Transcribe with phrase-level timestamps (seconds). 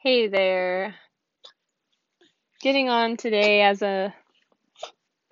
[0.00, 0.94] Hey there.
[2.62, 4.14] Getting on today as a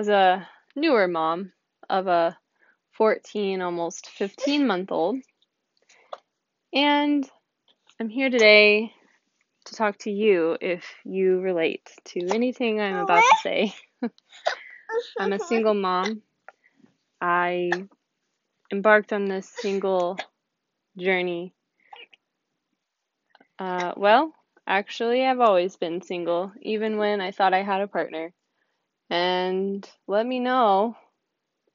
[0.01, 1.53] as a newer mom
[1.89, 2.37] of a
[2.95, 5.19] 14 almost 15 month old.
[6.75, 7.31] And
[8.01, 8.93] I'm here today
[9.67, 13.73] to talk to you if you relate to anything I'm about to say.
[15.21, 16.23] I'm a single mom.
[17.21, 17.71] I
[18.73, 20.19] embarked on this single
[20.99, 21.55] journey.
[23.61, 24.33] Uh, well,
[24.67, 28.33] actually, I've always been single, even when I thought I had a partner.
[29.11, 30.97] And let me know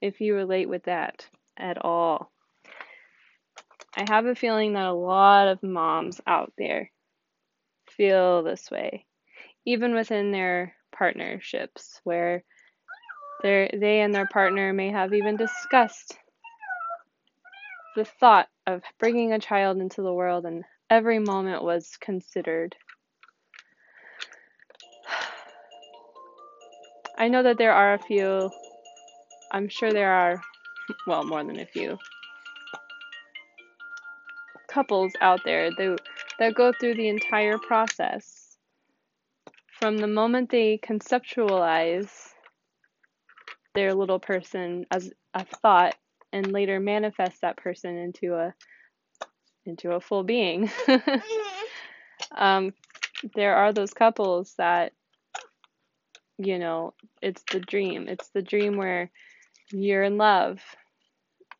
[0.01, 1.27] if you relate with that
[1.57, 2.31] at all.
[3.95, 6.91] I have a feeling that a lot of moms out there
[7.89, 9.05] feel this way,
[9.65, 12.43] even within their partnerships, where
[13.43, 16.17] they and their partner may have even discussed
[17.95, 22.75] the thought of bringing a child into the world, and every moment was considered.
[27.17, 28.51] I know that there are a few,
[29.51, 30.41] I'm sure there are,
[31.07, 31.97] well, more than a few
[34.67, 35.97] couples out there that,
[36.39, 38.57] that go through the entire process
[39.79, 42.09] from the moment they conceptualize
[43.75, 45.95] their little person as a thought
[46.31, 48.53] and later manifest that person into a
[49.65, 50.69] into a full being.
[52.35, 52.73] um,
[53.35, 54.93] there are those couples that
[56.37, 58.07] you know, it's the dream.
[58.07, 59.11] It's the dream where
[59.71, 60.59] you're in love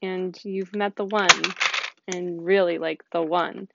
[0.01, 1.29] and you've met the one
[2.07, 3.67] and really like the one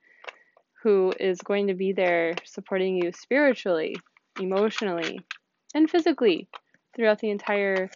[0.83, 3.95] who is going to be there supporting you spiritually,
[4.39, 5.19] emotionally,
[5.73, 6.47] and physically
[6.95, 7.89] throughout the entire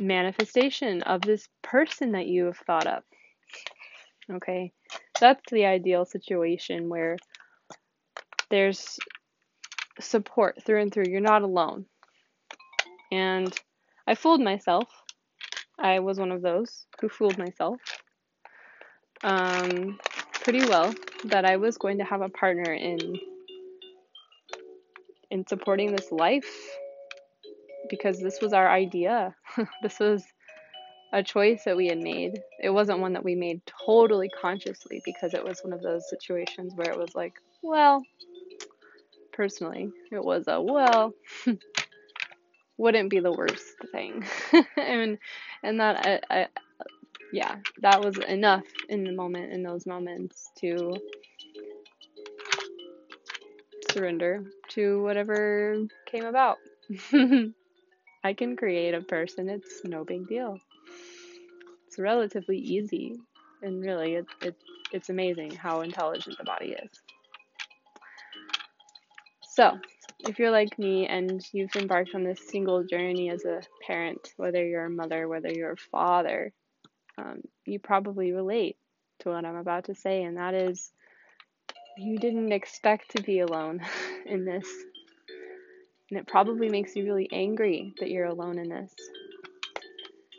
[0.00, 3.02] manifestation of this person that you have thought of.
[4.30, 4.72] Okay,
[5.20, 7.16] that's the ideal situation where
[8.48, 8.98] there's
[10.00, 11.06] support through and through.
[11.08, 11.86] You're not alone.
[13.12, 13.52] And
[14.06, 14.88] I fooled myself.
[15.78, 17.80] I was one of those who fooled myself
[19.22, 19.98] um,
[20.32, 23.18] pretty well that I was going to have a partner in
[25.30, 26.76] in supporting this life
[27.88, 29.34] because this was our idea.
[29.82, 30.24] this was
[31.12, 32.42] a choice that we had made.
[32.62, 36.74] It wasn't one that we made totally consciously because it was one of those situations
[36.76, 38.04] where it was like, well,
[39.32, 39.90] personally.
[40.12, 41.14] It was a well,
[42.78, 44.24] wouldn't be the worst thing,
[44.76, 45.18] and
[45.62, 46.46] and that I, I,
[47.32, 50.92] yeah, that was enough in the moment in those moments to
[53.92, 55.76] surrender to whatever
[56.06, 56.58] came about.
[58.24, 59.48] I can create a person.
[59.48, 60.58] It's no big deal.
[62.00, 63.14] Relatively easy,
[63.62, 64.56] and really, it, it
[64.90, 66.90] it's amazing how intelligent the body is.
[69.42, 69.78] So,
[70.20, 74.66] if you're like me and you've embarked on this single journey as a parent, whether
[74.66, 76.54] you're a mother, whether you're a father,
[77.18, 78.78] um, you probably relate
[79.18, 80.92] to what I'm about to say, and that is
[81.98, 83.82] you didn't expect to be alone
[84.26, 84.66] in this.
[86.10, 88.94] And it probably makes you really angry that you're alone in this.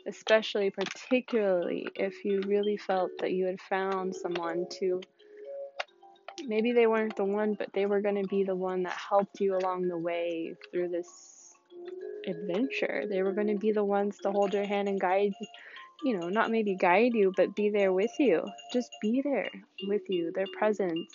[0.06, 5.00] Especially, particularly, if you really felt that you had found someone to
[6.46, 9.40] maybe they weren't the one, but they were going to be the one that helped
[9.40, 11.54] you along the way through this
[12.26, 13.04] adventure.
[13.08, 15.34] They were going to be the ones to hold your hand and guide,
[16.04, 18.44] you know, not maybe guide you, but be there with you.
[18.72, 19.50] Just be there
[19.86, 21.10] with you, their presence,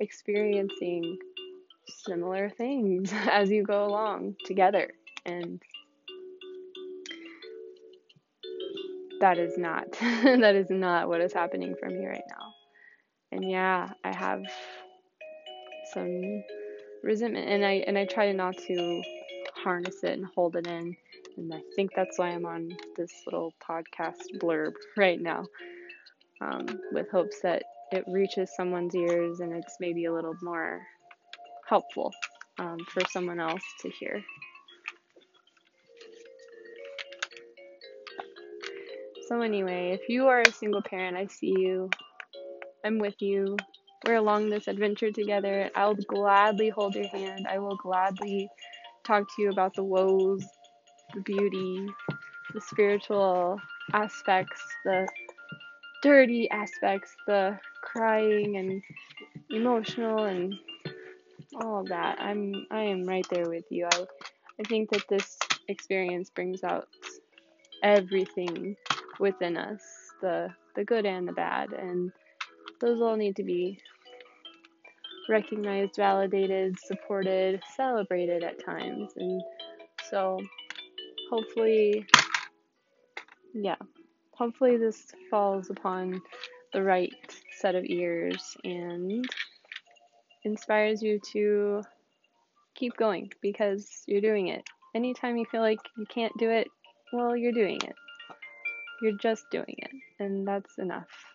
[0.00, 1.18] experiencing
[1.88, 4.90] similar things as you go along together.
[5.26, 5.62] And
[9.24, 12.54] that is not that is not what is happening for me right now
[13.34, 14.44] and yeah, I have
[15.92, 16.44] some
[17.02, 19.02] resentment, and I and I try not to
[19.56, 20.96] harness it and hold it in,
[21.36, 25.44] and I think that's why I'm on this little podcast blurb right now,
[26.40, 30.80] um, with hopes that it reaches someone's ears and it's maybe a little more
[31.68, 32.12] helpful
[32.60, 34.22] um, for someone else to hear.
[39.26, 41.88] So, anyway, if you are a single parent, I see you.
[42.84, 43.56] I'm with you.
[44.06, 45.70] We're along this adventure together.
[45.74, 47.46] I'll gladly hold your hand.
[47.48, 48.50] I will gladly
[49.02, 50.44] talk to you about the woes,
[51.14, 51.86] the beauty,
[52.52, 53.58] the spiritual
[53.94, 55.08] aspects, the
[56.02, 58.82] dirty aspects, the crying and
[59.50, 60.54] emotional and
[61.62, 62.20] all of that.
[62.20, 63.86] I'm I am right there with you.
[63.90, 64.04] I
[64.60, 65.38] I think that this
[65.68, 66.88] experience brings out
[67.82, 68.76] everything
[69.18, 69.82] within us,
[70.20, 72.10] the the good and the bad and
[72.80, 73.78] those all need to be
[75.28, 79.12] recognized, validated, supported, celebrated at times.
[79.16, 79.42] And
[80.10, 80.40] so
[81.30, 82.06] hopefully,
[83.54, 83.76] yeah,
[84.32, 86.20] hopefully this falls upon
[86.72, 87.14] the right
[87.58, 89.24] set of ears and
[90.44, 91.82] inspires you to
[92.74, 94.62] keep going because you're doing it.
[94.94, 96.68] Anytime you feel like you can't do it,
[97.12, 97.94] well, you're doing it.
[99.00, 101.33] You're just doing it, and that's enough.